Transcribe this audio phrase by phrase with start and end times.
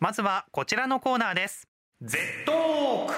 [0.00, 1.66] まずはこちらのコーナーです。
[2.02, 3.14] Z トーク。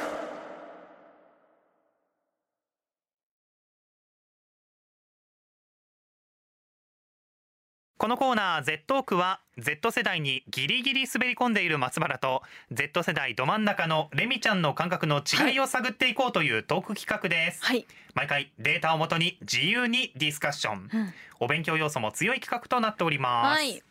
[7.98, 12.40] このコーナー Z トークは Z 世代にギリギリ滑り込んでいる松原と
[12.72, 17.86] Z 世代ど真ん中のレミちゃんの感覚の違いを探っていこうというトーク企画です、はい。
[18.14, 21.12] 毎回データをもとに自由にディスカッション、うん。
[21.40, 23.82] お勉強要素も強い企画となっております、はい。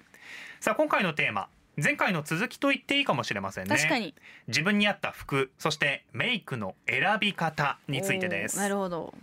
[0.59, 1.49] さあ今回のテーマ
[1.83, 4.13] 前回の続きと言っていいかもしれませんね確かに。
[4.47, 9.13] 自分に合った服そしてメイクの選び方についてですなるほど。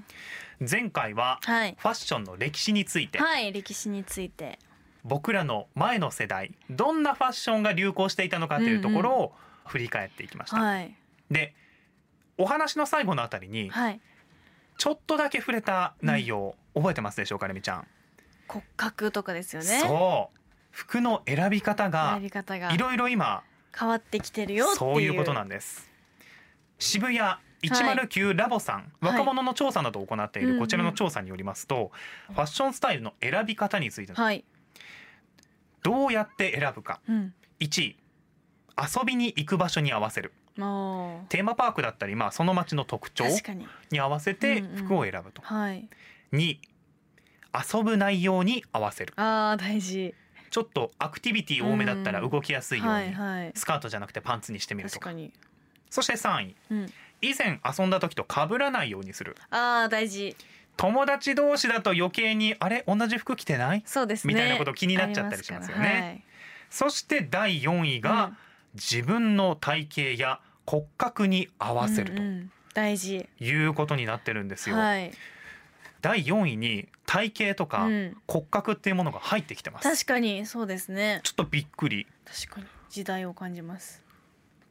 [0.58, 1.76] 前回ははい。
[1.78, 4.58] ファッションの歴史について、はい、歴史について。
[5.04, 9.32] 僕らの前の世代どんなファッションが流行していたのかというところを
[9.64, 10.94] 振り返っていきました、はい。
[11.30, 11.54] で
[12.38, 14.00] お話の最後のあたりにはい。
[14.78, 17.86] ちょっとだけ触れた内容、覚えてますでしょうかレミちゃん、
[18.46, 19.80] 骨格とかですよね。
[19.80, 20.38] そう
[20.76, 22.20] 服の選び方が
[22.70, 23.42] いろいろ今
[23.74, 24.76] 変わってきてるよっていう。
[24.76, 25.90] そういうことなんです
[26.78, 27.18] 渋谷
[27.62, 31.90] 109ラボさん、はい若者の調査などを行っていうんうんるこちらの調査によりますと、
[32.28, 34.44] ファッションスタイルの選び方についてはい。
[35.82, 37.34] どうやって選ぶかうん。
[37.60, 37.96] 1位
[38.76, 40.34] 遊びに行く場所に合わせる。
[40.56, 43.66] テーマパークだったり、まあ、その街の特徴に。
[43.90, 45.88] に合わせてうんうん服を選ぶと、はい。
[46.32, 46.58] 2
[47.76, 50.14] 遊ぶ内容に合わせるああ、大事。
[50.50, 53.52] ちょっとアクティビティ多めだったらうん動きやすいように、はいはい。
[53.54, 55.12] スカートじゃなくてパンツにしてみるとか。
[55.90, 56.92] そして3位うん。
[57.22, 60.36] 以前遊んだ時と被らないようにするああ、大事。
[60.76, 62.84] 友達同士だと余計にあれ？
[62.86, 63.82] 同じ服着てない？
[63.86, 64.34] そうですね。
[64.34, 66.14] みたいなこと気になっちゃったりしますよねありから
[66.68, 68.32] そして第4位が、はい
[68.76, 73.26] 自分の体型や骨格に合わせるうんうん大事。
[73.38, 75.10] ということになってるんですよ、はい。
[76.06, 81.20] 第4位に体型とかうん骨格っていうものが入ってきてます、確かにそうですね。
[81.24, 84.04] ちょっとびっくり確かに時代を感じます。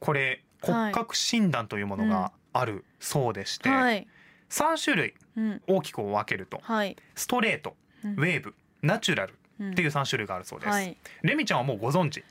[0.00, 4.06] これ骨格診断というものがあるそうでして、はい。
[4.48, 5.62] 3種類うん。
[5.66, 6.96] 大きく分けるとはい。
[7.14, 10.96] ストレートうんウェーブナチュラルうんっていう3種類があるそうです、はい。
[11.20, 12.24] レミちゃんはもうご存知？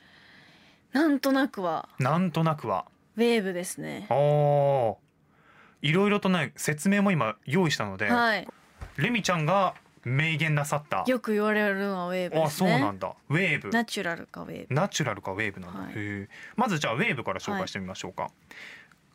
[0.92, 2.86] なんとなくはなんとなくは
[3.16, 4.14] ウェーブですねあ。
[4.14, 4.96] ー
[5.82, 8.48] いろいろとね説明も今用意したので、はい。
[8.96, 9.74] レミちゃんが
[10.04, 11.04] 明言なさった。
[11.06, 12.42] よく言われるのはウェーブですね。
[12.44, 13.14] あそうなんだ。
[13.28, 13.70] ウェーブ。
[13.70, 14.74] ナチュラルかウェーブ。
[14.74, 16.28] ナチュラルかウェーブなんだ、はい。
[16.56, 18.30] まずじゃあウェーブから紹介してみましょうか、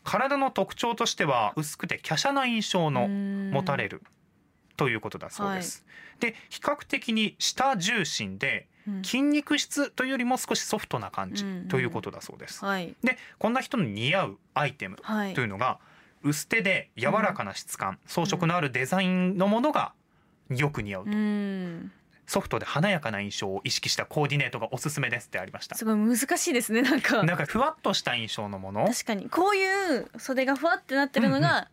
[0.04, 4.00] 体の特徴としては薄くて華奢な印象の持たれる。
[4.00, 4.04] る
[4.78, 5.86] ということだそうです、
[6.20, 9.04] で比較的に下重心でうん。
[9.04, 12.96] 筋肉質というよりも少しソフトな感じうんということだそうです、はい。
[13.04, 15.34] でこんな人に似合うアイテムはい。
[15.36, 15.44] とい。
[15.44, 15.80] うのが
[16.24, 19.94] 薄手で柔らかな質感、装飾のあるデザインのものが
[20.50, 21.92] よく似合うと、うん。
[22.28, 25.76] ソフトで華やかな印象を意識したコーディネートがおすすめですってありました。
[25.76, 27.24] すごい難しいですねなんか。
[27.24, 28.86] なんかふわっとした印象のもの。
[28.88, 29.30] 確かに。
[29.30, 31.68] こういう袖がふわってなってるのが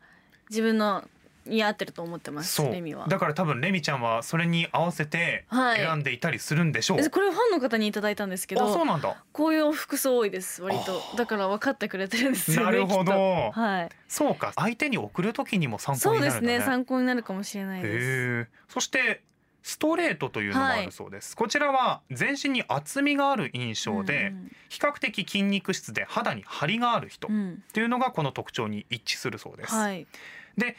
[0.51, 1.05] 自分の
[1.49, 2.55] 似合ってると思ってます。
[2.55, 2.73] そう。
[2.73, 3.07] レミは。
[3.09, 5.79] だから多分レミちゃんはそれに合わせてはい。
[5.79, 9.17] 選んでいたりするんでしょう、えこれファンの方にいただいたんですけあそうどなんだ。
[9.33, 11.01] こういう服装多いです割と。
[11.17, 13.51] だから分かってくれてるんですよねなるほど。
[13.53, 13.89] はい。
[14.09, 14.53] そうか。
[14.57, 16.59] 相手に送る時にも参考そうでになるんだね。
[16.59, 18.49] すね参考になるかもしれないです。
[18.69, 19.23] そして
[19.69, 24.33] ストレートというのもあるそうです、こちらは全身に厚みがある印象で、
[24.71, 27.37] 比較的筋肉質で肌に張りがある人っうん。
[27.37, 30.07] うんていうのがこの特徴に一致するそうです、はい。
[30.57, 30.77] で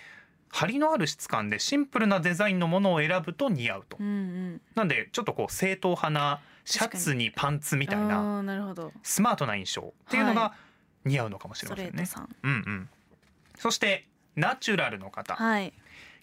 [0.51, 3.97] 張りのある質感でシンプルなデザインのものを選ぶと似合うと。
[3.99, 4.61] うんうん。
[4.75, 8.43] なんでちょっとこう正統派なシャツにパンツみたいな
[9.03, 10.53] スマートな印象っていうのがは
[11.05, 11.91] 似合うのかもしスれませんね。
[11.91, 12.35] トレートさん。
[12.43, 12.89] うんうん。
[13.57, 15.73] そしてナチュラルの方、はい。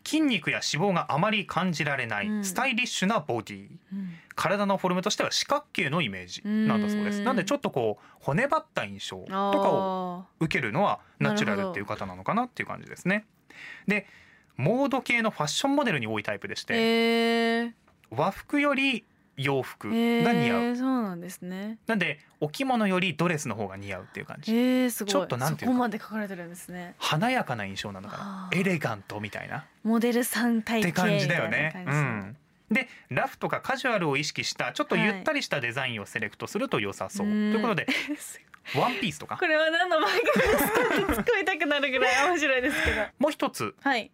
[0.05, 2.45] 筋肉や脂肪があまり感じられない、うん。
[2.45, 3.69] スタイリッシュなボディ。
[3.93, 4.15] うん。
[4.35, 7.19] 体のフォルムとしては四角形のイメージなんだそうです。
[7.19, 7.25] うん。
[7.25, 13.25] なんでちょっとこう骨張った印象とかをあ受けるのはナチュラルっていう方なのかなっていう感じですね
[13.87, 14.07] で
[14.57, 17.73] モード系のファッションモデルに多いタイプでしーて、へー。
[18.11, 19.05] 和服より
[19.37, 21.79] 洋服へが似合う、ーそうなんですね。
[21.87, 24.55] なんでお着物よりドレスの方が似合うっていう感じ。
[24.55, 25.13] えー、すごい。
[25.13, 26.95] ちょっとなんていうこまで書かれてるんですね。
[26.99, 28.51] 華やかな印象なのかな。
[28.53, 29.67] エレガントみたいな。
[29.85, 31.85] モデルさん体って型感じだよね。
[31.87, 32.37] うん、
[32.71, 37.53] でラフとかカジュアルを意識したちょっとゆったりしたデザインをセレクトすると良さそう、うん。
[37.53, 37.87] ということで
[38.75, 39.37] ワンピースとか？
[39.37, 43.03] じこれは何の番組ですかって突っ込みたくなるぐらい面白いですけど。
[43.19, 43.75] もう一つ。
[43.81, 44.11] はい。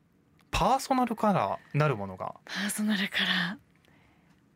[0.50, 2.34] パーソナルカラーなるものが。
[2.44, 3.58] パーソナルカラー。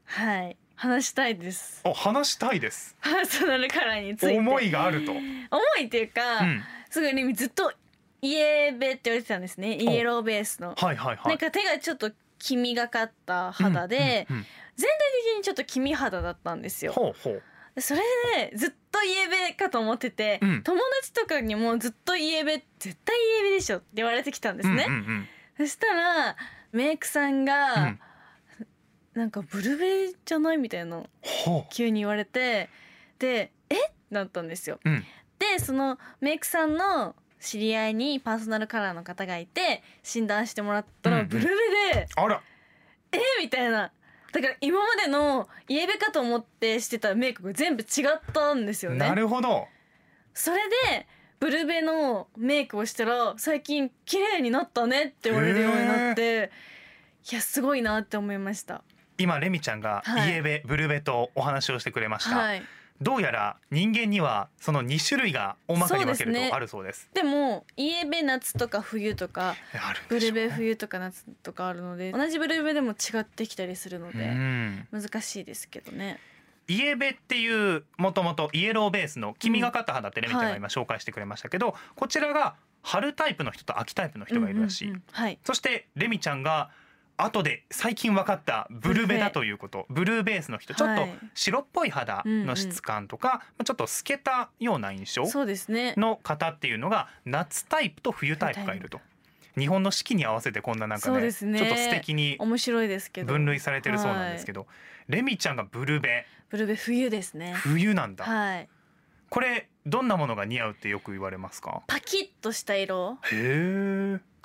[0.05, 0.57] はい。
[0.75, 1.81] 話したいです。
[1.85, 2.97] お話したいです。
[3.01, 4.39] パーソナルカラーについて。
[4.39, 5.23] 思いがあると、思
[5.81, 7.73] いっていうか、うん、すごいねずっと
[8.21, 9.75] イエベって言われてたんですね。
[9.77, 11.29] イエローベースの、はいはいはい。
[11.29, 14.47] なんか手がちょっと黄みがかった肌で、うんうんうん。
[14.77, 14.99] 全体
[15.33, 16.93] 的にちょっと黄み肌だったんですよ。
[16.93, 17.43] ほうほう
[17.79, 18.01] それ
[18.51, 20.63] でずっとイエベかと思ってて、うん。
[20.63, 25.29] 友達とかにもずっとイエベ絶対イエベでしょって言われてきたんですね、うんうん
[25.59, 26.37] そしたら
[26.73, 27.83] メイクさんが、うん。
[27.83, 27.99] うん
[29.15, 32.69] なんかブルベじゃないみたいなほ急に言われて
[33.19, 33.87] でえ？
[33.87, 34.79] っなったんですよ。
[34.85, 35.05] う、うん、
[35.39, 41.23] でそのメイクさんの知り合いにパーソナルカラーの方がいて診断してもらったうんうん。
[41.23, 42.43] らブルベで、あら。
[43.13, 43.19] え？
[43.41, 43.91] みたいな
[44.37, 49.67] だから今までのイエベかと思ってしてたメイクが全部違ったんですよなねるほど。
[50.35, 50.59] それ
[50.91, 51.07] で
[51.41, 56.51] ブルベのメイクをしたら最近綺麗になったねって言われるようになって
[57.33, 58.83] いやすごいなって思いました。
[59.17, 60.33] 今レミちゃんがはい。
[60.33, 62.63] イエベ、ブルベとお話をしてくれました、はい
[63.01, 67.09] どうやら人間にはその2種類が大まかに分けるとあるそうです。
[67.13, 74.89] でもイエベ夏とか冬とかあるんブルベ冬とか夏とかあるので同じブルベでも違ってきたりするのうでん。
[74.91, 76.19] 難しいですけどね。
[76.69, 85.03] イエベっていうもともとイエローベースの黄みがかった肌ってレミちゃんが今紹介してくれましたけど、こちらが春タイプの人と秋タイプの人がいるらしい、うんうんうん。
[85.13, 85.39] はい。
[85.45, 86.71] そしてレミちゃんが
[87.19, 89.87] 後で最近分かったブルベだということ。
[89.89, 90.75] ブルーベースの人。
[90.75, 95.95] ちょっとはい白っぽい肌の質感とか、まあちょっと透けたような印象そうですね。
[95.97, 99.01] の方っていうのが夏タイプと冬タイプがいると。
[99.59, 101.33] 日本の四季に合わせてこんななんかねね。
[101.33, 103.33] ちょっと素敵に面白いですけど。
[103.33, 104.67] 分類されてるそうなんですけど、
[105.09, 106.27] レミちゃんがブルベ。
[106.51, 107.55] ブルベ冬ですね。
[107.55, 108.69] 冬なんだ、はい。
[109.31, 111.83] これどんなものが似合うってよく言われますか？
[111.87, 113.19] パキッとした色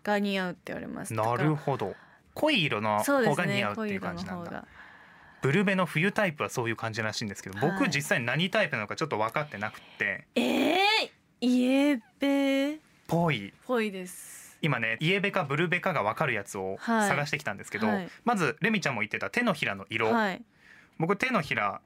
[0.01, 1.13] が似合うって言われます。
[1.13, 1.93] なるほど
[2.33, 4.49] 濃い色の方が似ね合うっていう感じなんだ。
[4.49, 4.67] 方が。
[5.41, 7.89] ブルベの冬タイプはそういう感じらしいんですけど僕はい。
[7.89, 10.27] 実際何タイプなのかちょっと分かってなくて。
[10.35, 10.77] えー、
[11.41, 12.75] イエベ。
[12.75, 13.53] っぽい。
[13.65, 14.57] ぽいです。
[14.61, 17.09] 今ねイエベかブルベかが分かるやつをはい。
[17.09, 18.09] 探してきたんですけど、はい。
[18.23, 20.41] まずレミちゃんも言ってた手のひらの色、はい。
[20.99, 21.81] 僕手のひら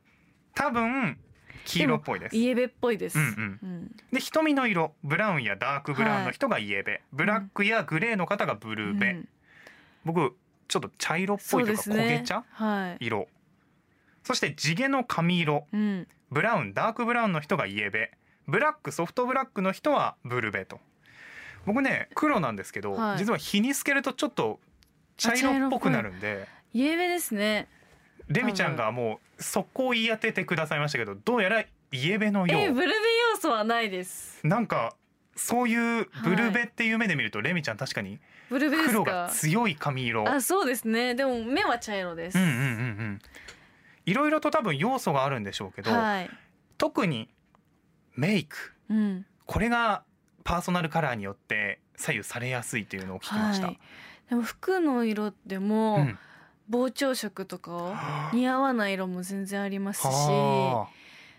[0.53, 1.17] 多分
[1.63, 2.35] 黄色っぽいです。
[2.35, 3.95] イエベっぽいです、うんうん。
[4.11, 9.29] で瞳の色ブラウンやダークブラウンの人がイエベ、ブラックやグレーの方がブルーベ、うん
[10.05, 10.37] 僕
[10.67, 12.43] ちょっと茶色っぽそいうというか焦げ茶？
[12.51, 13.27] はい、色。
[14.23, 15.67] そして地毛の髪色。
[15.73, 18.11] うん、ブラウンダークブラウンの人がイエベ。
[18.47, 20.79] ブラックソフトブラックの人はブルベと。
[21.65, 23.17] 僕ね黒なんですけど、はい。
[23.17, 24.59] 実は日に透けるとちょっと
[25.17, 26.47] 茶色っぽくなるんで。
[26.73, 27.67] イエベですね。
[28.27, 32.61] レミちゃんがもう速攻言い当ててくださいましたけどどうやらイエベのよう。
[32.61, 32.93] えブルベ
[33.33, 34.45] 要素はないです。
[34.45, 34.95] なんか
[35.35, 40.29] そういうブルベっていう目で見ると、レミちゃん確かにブルベ黒がか強い髪色。
[40.29, 41.15] あそうですね。
[41.15, 43.21] でも目は茶色です、うんうんうんうん。
[44.05, 46.29] いろいろと多分要素があるんでしょうけど、はい、
[46.77, 47.29] 特に
[48.15, 48.73] メイク。
[48.89, 50.03] うん、これが
[50.43, 53.67] パーソナルカラーによって左右されやすいというのを聞きました。
[53.67, 53.79] はい、
[54.29, 56.19] でも服の色でも、うん。
[56.67, 60.87] 膨張色とか似合わない色も全然ありますしは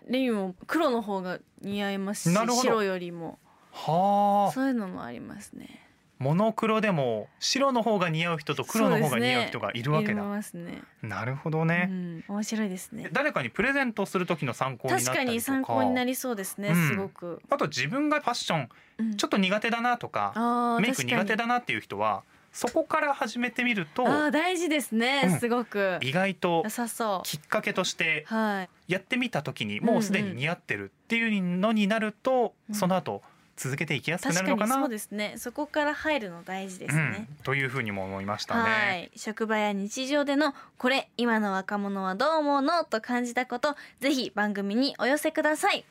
[0.07, 3.37] レイも黒の方が似合いますし白よりも。
[3.43, 3.46] あ
[3.77, 4.51] はあ。
[4.51, 5.83] そういうのもありますね。
[6.19, 10.23] モノクロでも白の方が似合う人と黒の方が似合う人がいるわけいだ。
[10.23, 10.81] ね。
[11.03, 13.09] なるほどうね、ん、面白いですね。
[13.11, 15.25] 誰かにプレゼントする時の参考になった確か。
[15.25, 16.87] かに参考になりそうですね、うん。
[16.89, 19.15] すごく、あと自分がファッションうん。
[19.15, 25.39] ちょっと苦手だなとか、メイク苦手だなっていう人はそこから始めてみるとあー大事ですね、うん。
[25.39, 25.99] すごく。
[26.01, 26.65] 意外と
[27.23, 28.25] きっかけとして
[28.87, 32.75] やってみた時にもうすでに似合ってるっていうのになると、うん。
[32.75, 33.21] その後
[33.57, 34.75] 続けていきやすくな確るのかな？
[34.75, 35.33] かにそうですね。
[35.37, 39.09] そこから入るの大事ですね、うん、というふうにも思いましたはね。
[39.13, 39.19] い。
[39.19, 42.85] 職場や日常でのこれ今の若者はどう思うの？
[42.85, 45.83] と感じたことぜひ番組にお寄せください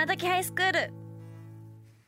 [0.00, 0.92] 今時ハイスクール。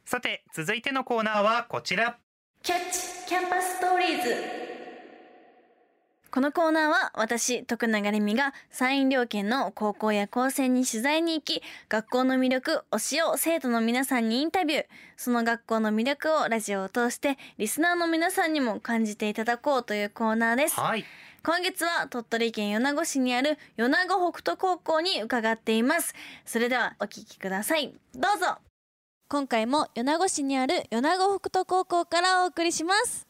[0.06, 2.16] さて続いてのコーナーはこちら。
[2.62, 4.34] キャッチキャンパスストーリーズ
[6.30, 14.84] このコーナーは私徳永レミが山陰両県の高校や高専に取材に行き学校の魅力推しを生徒の皆さんにインタビュー。
[15.18, 20.80] その学校の魅力をラジオを通してリスナーの皆さんにも感じていただこうというコーナーです。
[20.80, 21.04] はい
[21.44, 26.14] 今月は鳥取県米子市にある米子北斗高校に伺っています。
[26.46, 27.92] それではお聞きください。
[28.14, 28.58] どうぞ。
[29.28, 33.26] 今回も米子市にある米子北斗高校からお送りします。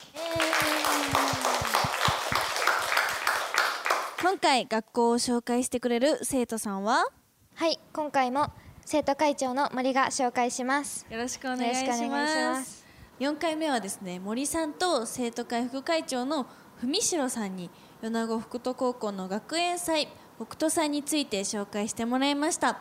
[4.21, 7.07] 今回学校を紹介してくれる生徒さんは？
[7.54, 8.52] はい、今回も
[8.85, 11.07] 生徒会長の森が紹介します。
[11.09, 12.02] よろしくお願いします。
[12.02, 12.85] よろしくお願いします。
[13.21, 16.47] 4回目はですね森さんと生徒会副会長の
[16.83, 17.71] 文城さんに
[18.02, 22.80] 米子北斗高校の学園祭北斗祭について紹介してもらいました。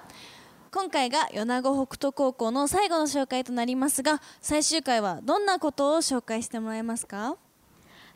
[0.71, 7.37] 今回が米子北斗高校の最後の紹介となりますが最終回はどんなことを紹介してもらえますか？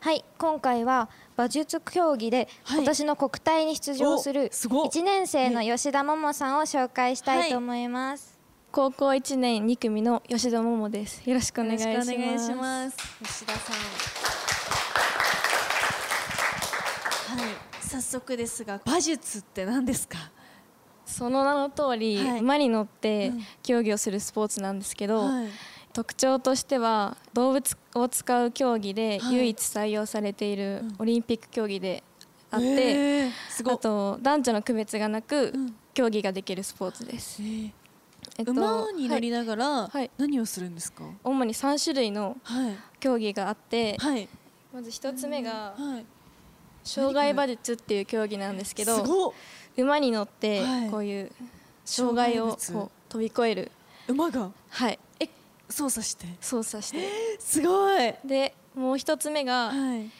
[0.00, 1.08] はい、今回は
[1.38, 2.78] 馬術競技ではい。
[2.78, 8.36] 今年の国体に出場するおすごっ1年生の吉田桃さんを紹介したいと思います。
[8.72, 11.22] 高校1年2組の吉田桃です。
[11.24, 11.94] よろしくお願いします。
[11.94, 12.96] よろしくお願いします。
[13.22, 13.76] 吉田さん
[17.26, 20.18] はい早速ですが馬術って何ですか？
[21.04, 22.40] その名の通り、はい。
[22.40, 23.42] 馬に乗ってうん。
[23.62, 25.48] 競技をするスポーツなんですけど、はい。
[25.92, 29.34] 特徴としては動物を使う競技ではい。
[29.36, 30.94] 唯一採用されているうん。
[30.98, 32.02] オリンピック競技で
[32.50, 33.30] あって、へー。
[33.48, 35.76] すごあいと男女の区別がなくうん。
[35.94, 37.40] 競技ができるスポーツです。
[37.42, 40.10] えっと馬に乗りはいながらはい。
[40.18, 41.04] 何をするんですか？
[41.22, 42.76] 主に3種類のはい。
[42.98, 44.28] 競技があって、はい。
[44.74, 46.04] まず1つ目がはい
[46.86, 49.34] 障害馬術っていう競技なんですけど
[49.76, 50.90] 馬に乗ってはい。
[50.90, 51.32] こういう
[51.84, 53.72] 障害をこう飛び越える。
[54.08, 54.50] 馬が？
[54.70, 54.98] はい。
[55.20, 55.28] え
[55.68, 56.26] 操作して？
[56.40, 57.08] 操作して。
[57.38, 58.14] すごい。
[58.24, 60.10] でもう一つ目がはい。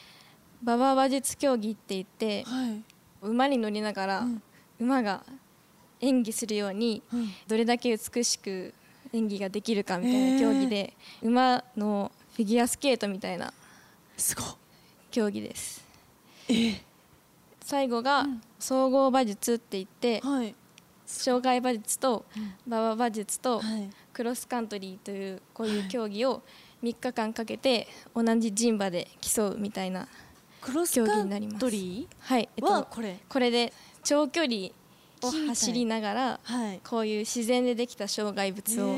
[0.61, 2.83] 馬場馬術競技って言ってはい。
[3.21, 4.41] 馬に乗りながらうん。
[4.79, 5.23] 馬が
[6.01, 7.29] 演技するようにうん。
[7.47, 8.73] どれだけ美しく
[9.13, 13.53] 演技ができるかみたいな競技で馬のフィギュアスケートみたいな
[14.17, 14.45] すごい
[15.09, 15.81] 競技です。
[15.81, 15.86] え
[17.67, 18.41] 最後がうん。
[18.59, 20.55] 総合馬術って言ってはい。
[21.05, 22.25] 障害馬術と
[22.65, 23.89] 馬場馬術とはい。
[24.13, 26.43] クロスカントリーというこういう競技を
[26.81, 30.07] 3日間かけて同じ陣馬で競うみたいな
[30.61, 31.65] 競技になります。
[31.65, 33.19] はい、えっと、これ。
[33.27, 34.69] これで長距離
[35.21, 36.79] を走りながらはい。
[36.85, 38.95] こういう自然でできた障害物を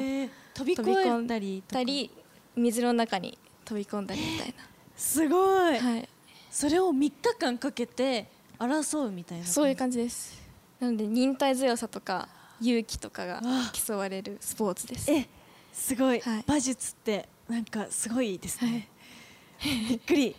[0.54, 2.12] 飛び込んえたり
[2.56, 3.36] 水の中に
[3.66, 4.54] 飛び込んだりみたい
[4.96, 5.74] すごい。
[5.74, 6.10] な、はい、
[6.52, 10.38] それを3日間かけて争うみたいなそういう感じです。
[10.80, 12.28] なので忍耐強さとか
[12.62, 13.42] 勇気とかが
[13.74, 15.12] 競われるスポーツです。
[15.12, 15.28] え
[15.74, 16.44] すごい、はい。
[16.48, 18.90] 馬術ってなんかすごいですね、
[19.90, 20.36] びっくり。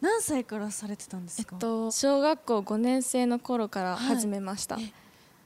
[0.00, 4.92] 何歳からされてたんですか、えっと小学校5年生の頃から始めました、はい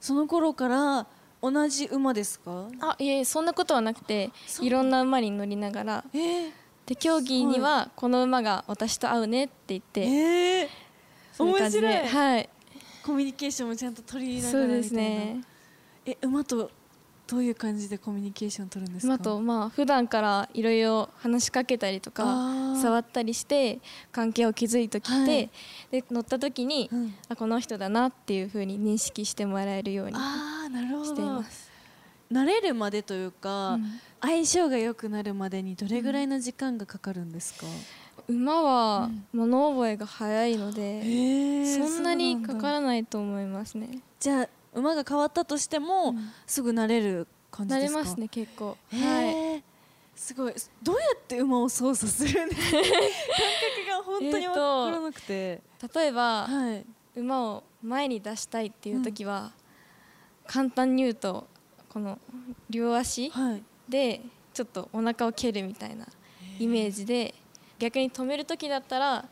[0.01, 1.07] その頃から
[1.41, 2.67] 同じ馬ですか？
[2.79, 4.31] あいえそんなことはなくて
[4.61, 6.03] いろんな馬に乗りながら。
[6.13, 6.51] えー、
[6.85, 10.67] で競技にはこの馬が私と合うねって言って、えー、
[11.39, 12.49] そういう感じで面白いはい。
[13.01, 15.33] コミュニケーションもちゃんと取り入れなそうですがらみたいな。
[15.33, 15.43] ね。
[16.05, 16.71] え馬と
[17.27, 19.13] どういう感じでコミュニケーション取るんですか？
[19.13, 23.79] 馬とまあ普段からいろいろ話しかけたりとか触ったりして
[24.11, 25.49] 関係を築いてきて、はい。
[25.91, 27.13] で乗った時に、うん。
[27.29, 31.69] あこの人だなっていう風に認識してもらえるようにしていどます。
[32.31, 33.99] 慣れるまでというか、うん。
[34.21, 37.65] 相性が良くなるまでにどれぐらいの時間がかかるんですか、
[38.27, 43.99] 馬は物覚えが早いので、へそんなにからからないと思いますね。
[44.19, 46.31] じゃあ馬が変わったとしても、うん。
[46.45, 47.99] すぐ慣れる感じですか？
[47.99, 48.77] 慣れますね結構。
[48.91, 49.33] へはい。
[49.57, 49.61] ー
[50.15, 50.53] すごい。
[50.83, 52.77] どうやって馬を操作するんですか？
[52.77, 52.95] 感覚
[53.89, 55.61] が本当に分からなくて、
[55.95, 56.85] 例えば、はい。
[57.15, 59.51] 馬を前に出したいっていう時は、
[60.47, 61.47] 簡単に言うと
[61.89, 62.17] この
[62.69, 63.63] 両足はい。
[63.87, 64.21] で
[64.53, 66.05] ちょっとお腹を蹴るみたいな
[66.59, 67.33] イメージで
[67.79, 69.25] 逆に止める時だったら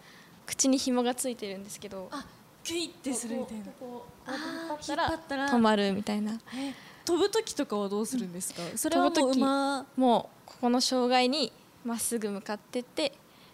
[0.46, 2.26] 口に紐がついてるんですけどあ
[2.64, 3.66] キュイってするみたいな。
[3.80, 5.48] こ引っ張ったら。
[5.48, 6.34] 止まるみたいな。
[6.54, 6.74] え
[7.06, 9.86] 飛ぶ時とかはどうするんですか、それはもう馬。
[9.96, 11.54] もうここの障害に
[11.86, 13.14] まっすぐ向かってって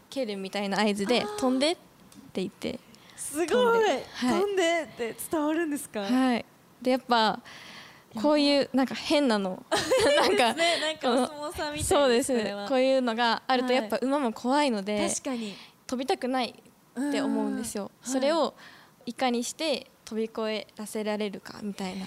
[0.09, 2.79] 蹴るみたいな合図で飛んでって言って。
[3.15, 3.47] すごい。
[3.47, 4.05] 飛んで。
[4.15, 4.41] はい。
[4.41, 6.45] 飛んでって伝わるんですか、はい。
[6.81, 7.39] でやっぱ
[8.21, 9.63] こういうなんか変なの。
[10.21, 12.33] なんかねなんかお相撲さんみたいそうです。
[12.69, 15.55] こういうのがあるとはいやっぱ馬も怖いので確かに。
[15.87, 16.49] 飛びたくない
[16.99, 17.91] って思うんですよ。
[18.05, 18.53] うんそれを
[19.05, 19.13] い。
[19.13, 22.05] かにして飛び越えらせられるかみたいな。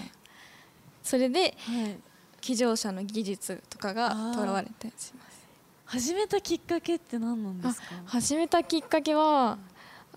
[1.03, 1.97] それではい。
[2.39, 4.33] 騎乗者の技術とかがあー。
[4.35, 5.37] とらわれたりします。
[5.85, 7.87] 始めたきっかけって何なんですか？
[8.05, 9.57] 始めたきっかけは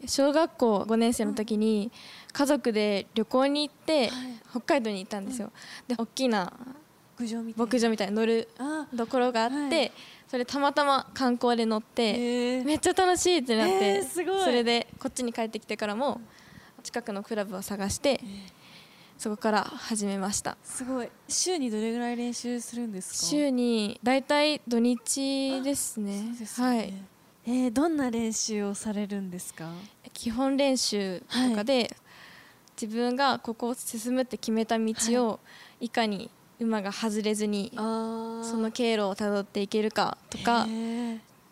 [0.06, 1.90] 小学校5年生の時に
[2.32, 4.10] 家族で旅行に行ってはい。
[4.50, 5.52] 北海道に行ったんですよ。
[5.86, 6.52] で大きな
[7.56, 9.92] 牧場みたいに乗るあところがあって、はい。
[10.26, 16.20] それたまたま観光で乗って、めっちゃ楽しいってなって、それでこっちに帰ってきてからも
[16.82, 18.20] 近くのクラブを探して、
[19.18, 20.56] そこから始めました。
[20.64, 21.08] すごい。
[21.28, 23.26] 週にどれぐらい練習するんですか？
[23.26, 26.22] 週にだいたい土日ですね。
[26.22, 26.34] ね。
[26.56, 26.94] はい
[27.52, 29.68] えーどんな練習をされるんですか？
[30.12, 31.96] 基本練習とかで、
[32.80, 34.94] 自分がここを進むって決めた道
[35.26, 35.40] を
[35.80, 35.88] い。
[35.88, 36.30] かに
[36.60, 40.68] 馬が外れずにあその経路をたどっていけるかとか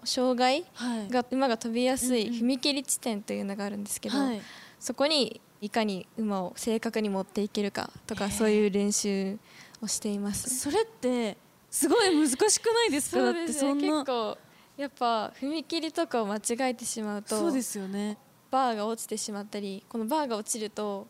[0.05, 1.09] 障害はい。
[1.11, 4.41] が馬が飛びやすい踏切地点というのがあるんですけど、はい。
[4.79, 9.37] そこにいかに馬を正確に持っていけるかとかそういう練習
[9.83, 10.49] をしています。
[10.57, 11.37] それって
[11.69, 13.23] すごい難しくないですか？
[13.25, 14.39] だってそんな結構
[14.79, 18.17] やっぱ踏切とかを間違えてしまうとそうですよね。
[18.51, 21.07] バーが落ちてしまったりこのバーが落ちると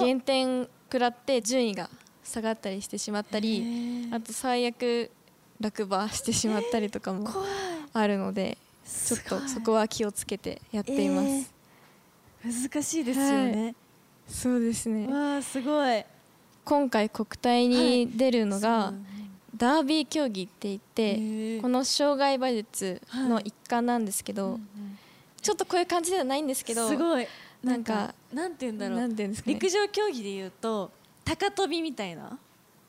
[0.00, 1.88] 減点食らって順位が
[2.24, 4.14] 下がったりしてしまったへりー。
[4.14, 5.10] あと最悪
[5.60, 7.28] 落馬してしまったりとかも
[7.92, 11.28] あるのでちょっとそこは気をつけてやっています。
[12.44, 12.70] えー。
[12.70, 13.74] 難しいですよね、
[14.28, 15.06] そうですね。
[15.06, 16.04] わあすごい。
[16.64, 18.98] 今回国体に出るのが、そう
[19.58, 24.58] ダービー競技って言って、この障害馬術の一環なんですけど、
[25.42, 27.26] ちょっとこういう感じではないんですけどすごい。
[27.62, 29.54] ななんんかかなんて言うんだろなうんていうんですかね。
[29.54, 30.92] 陸上競技で言うと
[31.24, 32.38] 高跳びみたいな？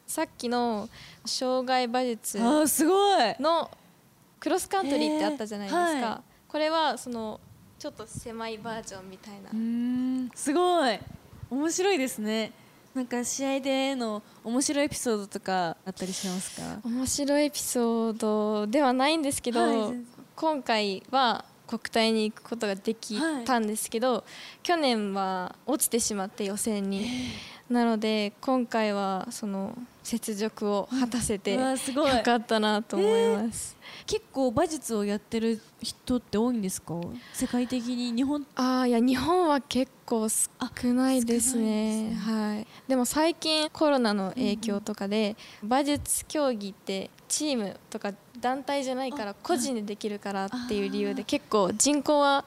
[0.05, 0.87] さっきの
[1.25, 3.35] 障害馬術あーすごい。
[3.39, 3.69] の
[4.39, 7.39] クロスカントリーってあったじゃないですか、へーはこれはその
[7.79, 10.31] ちょっと狭いバージョンみたいな。
[10.35, 10.99] すごい。
[11.49, 12.51] 面白いですね
[12.99, 16.81] なんか試合での面白いエピソードとかあったりしますか？
[16.83, 19.97] 面白いエピソードではないんですけど、はい
[20.35, 24.25] 今回は国体に行くことができたんですけど、
[24.63, 27.07] 去年は落ちてしまって予選に
[27.69, 29.77] なので今回はその
[30.11, 32.23] 雪辱を果たせてすごい。
[32.23, 36.95] かったなと思います、結構馬術をやってる人って多いんですか？
[37.33, 38.45] 世界的に日本。
[38.55, 40.49] ああいや日本は結構少
[40.93, 42.15] ないですね。
[42.25, 42.67] 少ないはい。
[42.87, 52.45] でも最近コロナの影響とかで、馬術競技ってチームとか団体じゃないから個人でできるからっていう理由で結構人口は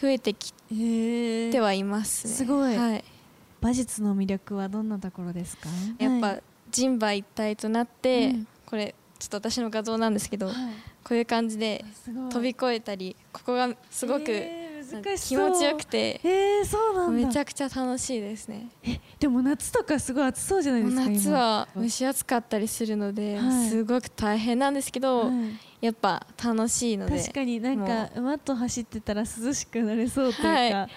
[0.00, 2.32] 増えてきへてはいますね。
[2.32, 2.74] すごい。
[2.74, 3.04] はい、
[3.62, 5.68] 馬術の魅力はどんなところですか？
[5.98, 6.38] やっぱ
[6.70, 8.46] 人馬一体となって、うん。
[8.66, 10.54] これちょっと私の画像なんですけど、はい。
[11.04, 11.84] こういう感じで
[12.30, 14.72] 飛び越えたりここがすごくえー
[15.16, 17.26] 気持ちよくてえー、そうなんだ。
[17.26, 18.68] めちゃくちゃ楽しいですね。
[19.18, 21.84] でも夏とかすごい暑そうじゃないですか夏は今。
[21.84, 23.68] 蒸し暑かったりするので、はい。
[23.70, 25.32] すごく大変なんですけど、は
[25.80, 25.86] い。
[25.86, 30.88] やっぱ楽しいので確かになんもか馬と走ってたら涼しくなれそうというか、はい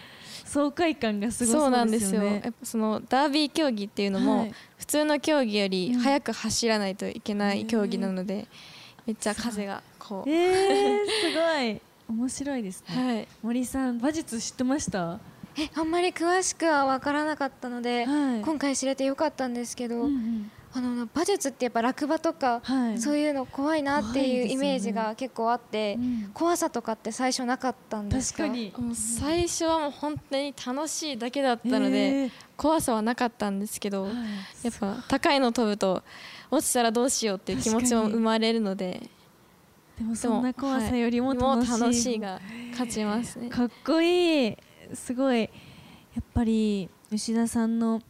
[0.46, 2.22] 爽快感がすごそうそなんですすよ。
[2.22, 4.54] ねやっぱそのダービー競技っていうのも、はい。
[4.78, 6.00] 普通の競技よりうん。
[6.00, 8.48] 速く走らないといけない競技なので、
[9.06, 11.82] めっちゃ風がこう、えー、すごい。
[12.08, 15.20] 面白いですね、はい、森さん馬術知ってました？
[15.58, 18.42] えあんまり詳しくは分からなかったので、はい。
[18.42, 23.00] 今回知れてよかったんですけど、うんうんあの馬術ってやっぱ落馬とか、はい。
[23.00, 26.32] そういうの怖いなっていうイメージが結構あって、うん。
[26.34, 28.44] 怖さとかって最初なかったんですか？
[28.44, 28.74] 確かに。
[28.78, 32.32] もう最初はもう本当に楽しいだけだったので、えー。
[32.58, 34.14] 怖さはなかったんですけど、はい。
[34.64, 36.04] やっぱ高いの飛ぶと
[36.52, 39.10] 落ちたらどうしようっていう気持ちも生まれるので
[39.98, 42.40] でもそんな怖さよりも楽しい,、楽しいが
[42.72, 43.50] 勝ちますね。
[43.50, 44.58] かっこいい。
[44.94, 45.42] すごい。
[45.42, 45.48] や
[46.20, 48.02] っぱり吉田さんの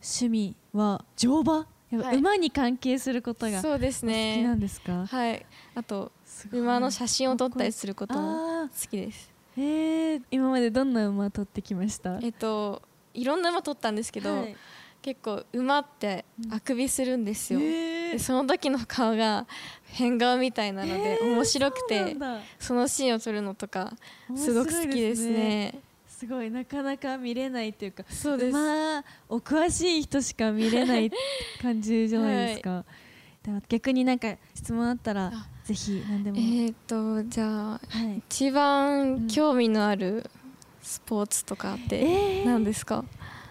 [0.00, 1.66] 趣味は乗馬？
[1.98, 2.16] はい。
[2.16, 4.12] 馬に関係することが好そうですきなん
[4.54, 4.56] ね。
[4.56, 5.46] ですか、はい。
[5.74, 6.12] あと
[6.50, 9.30] 馬の写真を撮ったりすることもあ好きです。
[9.58, 12.18] ーえー、今までどんな馬撮ってきました？
[12.22, 12.82] えっと
[13.14, 14.56] いろんな馬撮ったんですけど、はい。
[15.02, 17.60] 結構馬ってあくびするんですよ。
[17.60, 18.12] えー。
[18.12, 19.46] でその時の顔が
[19.84, 22.38] 変顔みたいなので面白くてなんだ。
[22.58, 23.92] そのシーンを撮るのとか
[24.36, 25.80] すごく好きですね。
[26.22, 28.56] すごいなかなか見れないっていうかそうです。
[28.56, 31.10] 馬お詳しい人しか見れない
[31.60, 32.84] 感じじゃないですか、
[33.42, 37.78] でも逆になんか質問あったらあぜひ何でも、えっとじゃあは
[38.14, 40.30] い、一番興味のある
[40.80, 42.46] スポーツとかってえー。
[42.46, 43.04] 何ですか？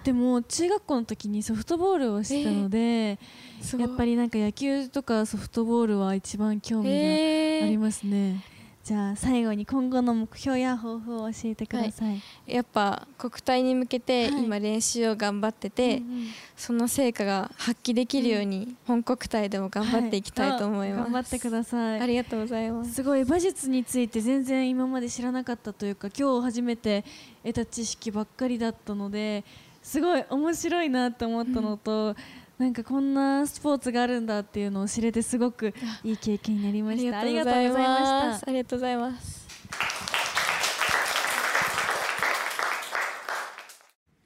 [0.05, 3.19] でも中学校の時にソフトボールをしてたので、
[3.61, 3.87] すごい。
[3.87, 8.43] やっぱりなんか野球とかソフトボールは一番興味がありえーますね、
[8.83, 14.43] じゃあ最後に今後の目標や抱負を教えてください、やっぱ国体に向けてはい。
[14.43, 16.27] 今練習を頑張ってて、うんうん。
[16.57, 22.01] その成果が発揮できるように本国体でも頑張っていきたいと思います、は頑張ってください。
[22.01, 22.93] ありがとうございます。
[22.93, 27.05] すごい馬術について全然今まで知らなかったというか今日初めて
[27.43, 29.43] 得た知識ばっかりだったので
[29.83, 32.15] すごい面白いなと思ったのと、
[32.61, 38.43] なんかこんなスポーツがあるんだっていうのを知れてすごくいい経験になりまありしたがとうございます。
[38.45, 39.47] あありがとうございます。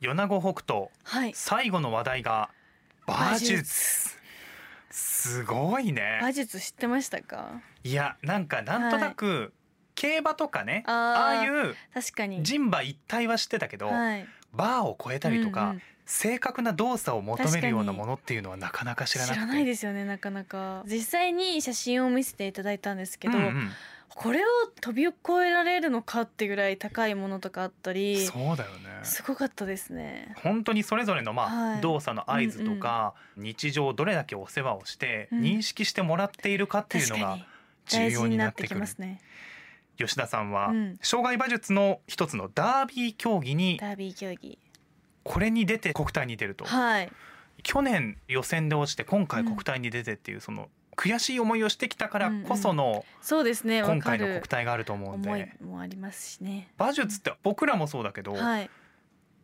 [0.01, 2.49] 米子北斗はい最後の話題が
[3.07, 4.17] 馬術。
[4.91, 6.19] すごいね。
[6.19, 7.61] 馬術知ってましたか？
[7.85, 9.53] いやなんかなんとなく、
[9.95, 12.43] 競馬とかねああいう確かに。
[12.43, 14.27] 人馬一体は知ってたけど、はい。
[14.51, 19.35] バーを超えたりとか、うんうん正確な動作を求めるようなものっていうのはなかなか知らなくて。
[19.35, 20.83] 知らないですよねなかなか。
[20.85, 23.69] 実際に写真を見せていただいたんですけど、うんうん。
[24.09, 24.47] これを
[24.79, 25.15] 飛び越
[25.45, 28.99] えられるのかってぐらい高いものとかあったりそうだよね。
[29.03, 30.33] すごかったですね。
[30.43, 31.81] 本当にそれぞれのまあ、はい。
[31.81, 35.41] 動作の合図とか、日常どれだけお世話をしてうん。
[35.41, 37.39] 認識してもらっているかっていうのが
[37.87, 38.69] 重要になってくる。
[38.69, 39.21] てきますね。
[39.97, 40.99] 吉田さんは、うん。
[41.01, 44.59] 障害馬術の一つのダービー競技にダービー競技
[45.25, 46.63] これに出て国体に出ると。
[46.63, 47.11] はい。
[47.63, 56.69] 去年予選で落ちて今回国体に出てっていうその悔しい思いをしてきたからこそのそうですね今回の国体があると思うん思いでもありますしね。
[56.79, 58.69] 馬術って僕らもそうだけど、はい。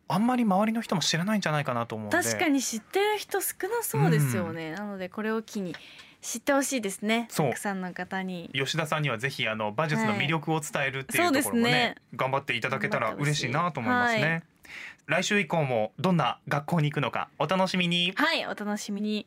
[0.08, 2.16] あんまり周りの人も知らないんじゃないかなと思うんで。
[2.16, 5.74] 確かに知ってる人少なそうですよね、なのでこれを機に
[6.20, 7.28] 知ってほしいですね。
[7.34, 8.50] たくさんの方に。
[8.52, 11.96] 吉田さんにはぜひあの馬術の魅力を伝えるっていうはいところもね,、そうですね。
[12.14, 14.42] 頑張っていただけたら嬉しいなと思いますね、はい
[15.06, 18.12] 来週以降もどんな学校に行くのかお楽しみに。
[18.14, 19.26] はいお楽しみに。